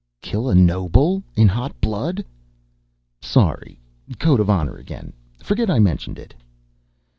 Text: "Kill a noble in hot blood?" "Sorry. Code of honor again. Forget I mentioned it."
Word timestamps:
"Kill 0.19 0.49
a 0.49 0.55
noble 0.55 1.21
in 1.35 1.47
hot 1.47 1.79
blood?" 1.79 2.25
"Sorry. 3.21 3.79
Code 4.17 4.39
of 4.39 4.49
honor 4.49 4.77
again. 4.77 5.13
Forget 5.43 5.69
I 5.69 5.77
mentioned 5.77 6.17
it." 6.17 6.33